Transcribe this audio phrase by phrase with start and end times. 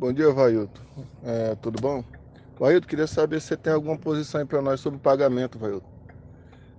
[0.00, 0.80] Bom dia, Vailton.
[1.22, 2.02] É, tudo bom?
[2.58, 5.86] Vailton, queria saber se você tem alguma posição aí para nós sobre pagamento, Vailton.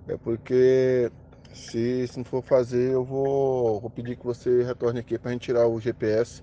[0.08, 1.12] É porque
[1.54, 5.34] se, se não for fazer, eu vou, vou pedir que você retorne aqui para a
[5.34, 6.42] gente tirar o GPS,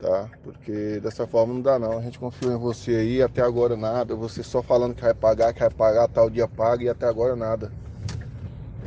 [0.00, 0.28] tá?
[0.42, 1.98] Porque dessa forma não dá não.
[1.98, 4.16] A gente confiou em você aí, até agora nada.
[4.16, 7.36] Você só falando que vai pagar, que vai pagar, tal dia paga e até agora
[7.36, 7.70] nada.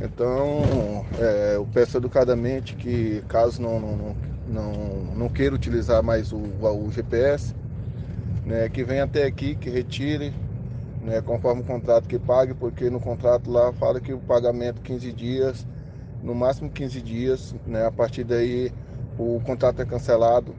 [0.00, 4.16] Então, é, eu peço educadamente que caso não, não, não,
[4.48, 7.54] não queira utilizar mais o, o GPS,
[8.44, 10.32] né, que venha até aqui, que retire,
[11.02, 15.12] né, conforme o contrato que pague, porque no contrato lá fala que o pagamento 15
[15.12, 15.66] dias,
[16.22, 18.72] no máximo 15 dias, né, a partir daí
[19.18, 20.54] o contrato é cancelado,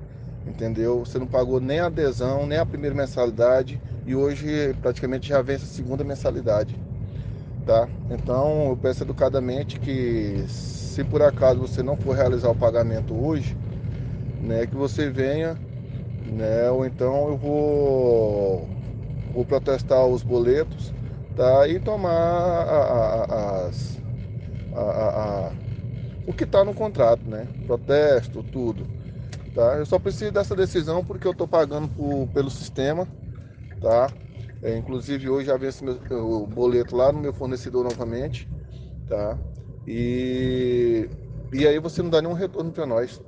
[0.45, 0.99] entendeu?
[0.99, 5.63] Você não pagou nem a adesão, nem a primeira mensalidade e hoje praticamente já vence
[5.63, 6.76] a segunda mensalidade
[7.70, 7.87] tá?
[8.09, 13.55] Então eu peço educadamente que se por acaso você não for realizar o pagamento hoje,
[14.39, 15.59] né, que você venha,
[16.25, 18.70] né, ou então eu vou,
[19.34, 20.93] vou protestar os boletos,
[21.35, 21.68] tá?
[21.68, 23.23] E tomar a,
[23.65, 24.01] a, as,
[24.73, 25.54] a,
[26.26, 27.49] o que está no contrato, né?
[27.65, 28.90] Protesto, tudo,
[29.54, 29.77] tá?
[29.77, 33.07] Eu só preciso dessa decisão porque eu estou pagando por, pelo sistema,
[33.79, 34.13] tá?
[34.62, 38.48] É, inclusive hoje já vence o boleto lá no meu fornecedor novamente,
[39.07, 39.40] tá?
[39.87, 41.10] E,
[41.54, 43.21] e aí você não dá nenhum retorno para nós,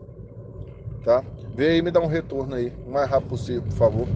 [1.01, 1.25] tá?
[1.53, 4.09] Vem aí me dá um retorno aí, o mais rápido possível, por favor.